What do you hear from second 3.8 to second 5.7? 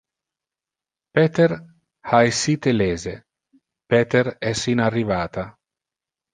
Peter es in arrivata.